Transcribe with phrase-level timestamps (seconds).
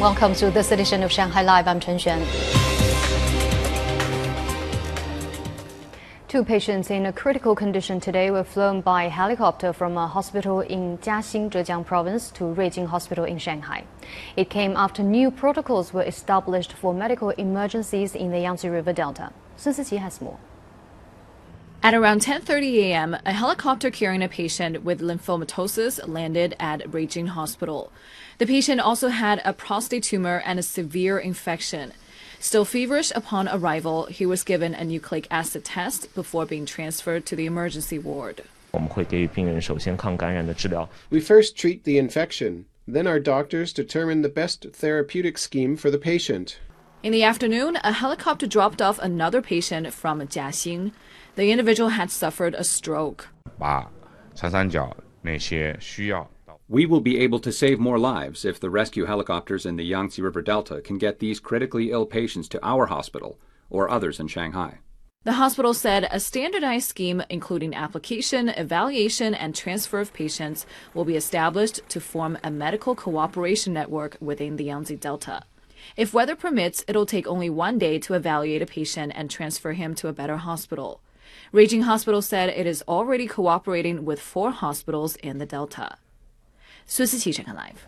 [0.00, 1.68] Welcome to this edition of Shanghai Live.
[1.68, 2.24] I'm Chen Xuan.
[6.26, 10.96] Two patients in a critical condition today were flown by helicopter from a hospital in
[10.96, 13.84] Jiaxing, Zhejiang province to Ruijin Hospital in Shanghai.
[14.38, 19.34] It came after new protocols were established for medical emergencies in the Yangtze River Delta.
[19.56, 20.38] Sun Siqi has more.
[21.82, 27.90] At around 10:30 a.m., a helicopter carrying a patient with lymphomatosis landed at Ruijin Hospital.
[28.36, 31.94] The patient also had a prostate tumor and a severe infection.
[32.38, 37.34] Still feverish upon arrival, he was given a nucleic acid test before being transferred to
[37.34, 38.42] the emergency ward.
[41.10, 45.98] We first treat the infection, then our doctors determine the best therapeutic scheme for the
[45.98, 46.58] patient.
[47.02, 50.92] In the afternoon, a helicopter dropped off another patient from Jiaxing.
[51.34, 53.28] The individual had suffered a stroke.
[56.68, 60.20] We will be able to save more lives if the rescue helicopters in the Yangtze
[60.20, 63.38] River Delta can get these critically ill patients to our hospital
[63.70, 64.80] or others in Shanghai.
[65.24, 71.16] The hospital said a standardized scheme, including application, evaluation, and transfer of patients, will be
[71.16, 75.44] established to form a medical cooperation network within the Yangtze Delta.
[75.96, 79.94] If weather permits, it'll take only one day to evaluate a patient and transfer him
[79.96, 81.00] to a better hospital.
[81.52, 85.96] Ruijin Hospital said it is already cooperating with four hospitals in the Delta.
[86.86, 87.86] Sun Siqi Shanghai Live.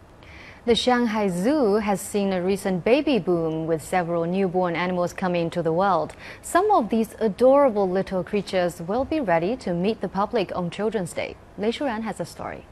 [0.65, 5.61] The Shanghai Zoo has seen a recent baby boom with several newborn animals coming to
[5.61, 6.15] the world.
[6.41, 11.13] Some of these adorable little creatures will be ready to meet the public on Children's
[11.13, 11.37] Day.
[11.59, 12.65] Lei Shuran has a story.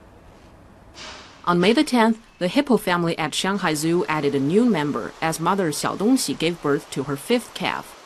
[1.50, 5.40] On May the 10th, the hippo family at Shanghai Zoo added a new member as
[5.40, 7.96] mother Xiao Dongxi gave birth to her fifth calf.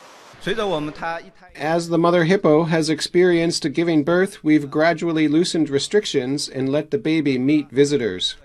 [1.55, 6.97] As the mother hippo has experienced giving birth, we've gradually loosened restrictions and let the
[6.97, 8.35] baby meet visitors.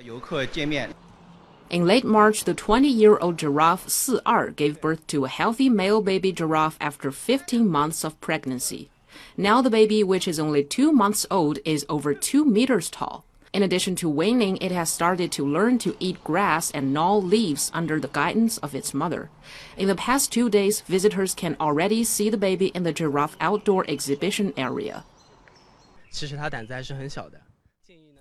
[1.70, 5.70] In late March, the 20 year old giraffe Si Er gave birth to a healthy
[5.70, 8.90] male baby giraffe after 15 months of pregnancy.
[9.39, 13.24] Now the baby, which is only two months old, is over two meters tall.
[13.52, 17.70] In addition to weaning, it has started to learn to eat grass and gnaw leaves
[17.74, 19.28] under the guidance of its mother.
[19.77, 23.84] In the past two days, visitors can already see the baby in the giraffe outdoor
[23.89, 25.05] exhibition area.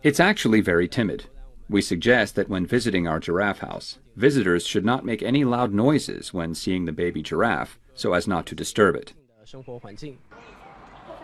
[0.01, 1.25] It's actually very timid.
[1.69, 6.34] We suggest that when visiting our giraffe house, visitors should not make any loud noises
[6.34, 9.13] when seeing the baby giraffe so as not to disturb it.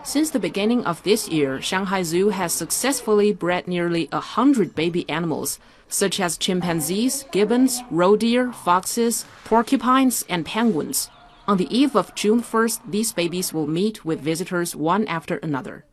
[0.06, 5.02] Since the beginning of this year, Shanghai Zoo has successfully bred nearly a hundred baby
[5.10, 5.58] animals,
[5.88, 11.10] such as chimpanzees, gibbons, roe deer, foxes, porcupines, and penguins.
[11.48, 15.84] On the eve of June 1st, these babies will meet with visitors one after another.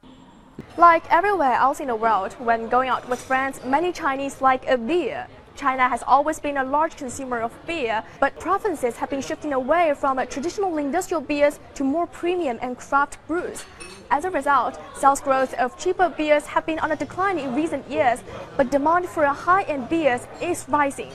[0.77, 4.77] Like everywhere else in the world, when going out with friends, many Chinese like a
[4.77, 5.25] beer.
[5.55, 9.93] China has always been a large consumer of beer, but provinces have been shifting away
[9.95, 13.63] from traditional industrial beers to more premium and craft brews.
[14.09, 17.89] As a result, sales growth of cheaper beers have been on a decline in recent
[17.89, 18.23] years,
[18.57, 21.11] but demand for high-end beers is rising.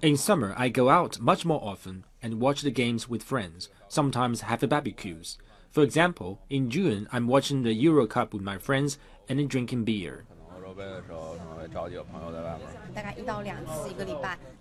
[0.00, 4.42] In summer, I go out much more often and watch the games with friends, sometimes
[4.42, 5.38] have barbecues.
[5.70, 10.24] For example, in June, I'm watching the Euro Cup with my friends and drinking beer.
[10.78, 12.68] 回来的时候可能会找几个朋友在外面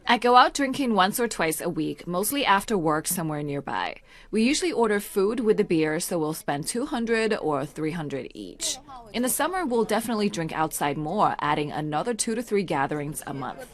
[0.09, 3.97] I go out drinking once or twice a week, mostly after work somewhere nearby.
[4.31, 8.77] We usually order food with the beer, so we'll spend 200 or 300 each.
[9.13, 13.33] In the summer, we'll definitely drink outside more, adding another two to three gatherings a
[13.33, 13.67] month.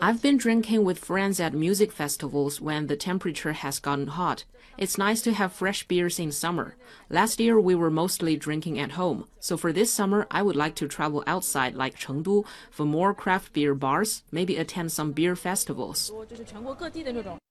[0.00, 4.44] I've been drinking with friends at music festivals when the temperature has gotten hot.
[4.76, 6.76] It's nice to have fresh beers in summer.
[7.10, 10.76] Last year, we were mostly drinking at home, so for this summer, I would like
[10.76, 16.12] to travel outside like Chengdu for more craft beer bars, maybe attend some beer festivals.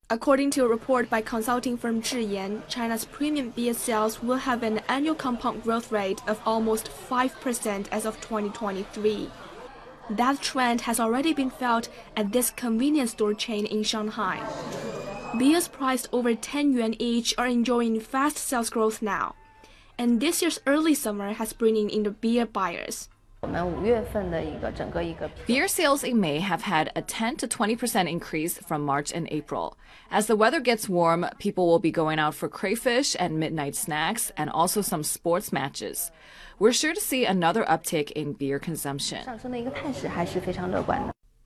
[0.09, 4.79] According to a report by consulting firm Zhiyan, China's premium beer sales will have an
[4.87, 9.29] annual compound growth rate of almost 5% as of 2023.
[10.09, 14.39] That trend has already been felt at this convenience store chain in Shanghai.
[15.37, 19.35] Beers priced over 10 yuan each are enjoying fast sales growth now.
[19.99, 23.09] And this year's early summer has bringing in the beer buyers.
[25.45, 29.77] Beer sales in May have had a 10 to 20% increase from March and April.
[30.11, 34.31] As the weather gets warm, people will be going out for crayfish and midnight snacks
[34.37, 36.11] and also some sports matches.
[36.59, 39.23] We're sure to see another uptick in beer consumption.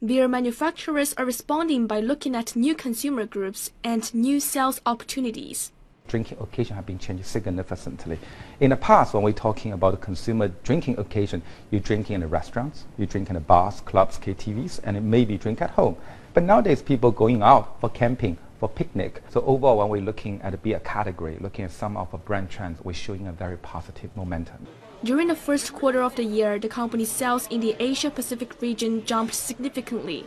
[0.03, 5.71] Beer manufacturers are responding by looking at new consumer groups and new sales opportunities.
[6.11, 8.19] Drinking occasion have been changed significantly.
[8.59, 11.41] In the past, when we're talking about consumer drinking occasion,
[11.71, 15.61] you drink in the restaurants, you drink in the bars, clubs, KTVs, and maybe drink
[15.61, 15.95] at home.
[16.33, 19.23] But nowadays, people going out for camping, for picnic.
[19.29, 22.49] So overall, when we're looking at the beer category, looking at some of the brand
[22.49, 24.67] trends, we're showing a very positive momentum.
[25.05, 29.05] During the first quarter of the year, the company's sales in the Asia Pacific region
[29.05, 30.25] jumped significantly,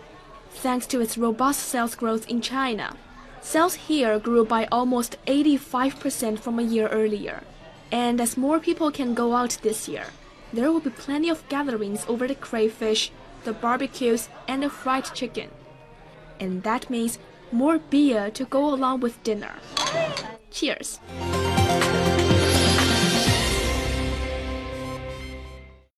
[0.51, 2.97] thanks to its robust sales growth in China.
[3.45, 7.45] Sales here grew by almost 85% from a year earlier.
[7.93, 10.07] And as more people can go out this year,
[10.53, 13.13] there will be plenty of gatherings over the crayfish,
[13.45, 15.51] the barbecues, and the fried chicken.
[16.41, 17.19] And that means
[17.53, 19.57] more beer to go along with dinner.
[20.51, 20.99] Cheers!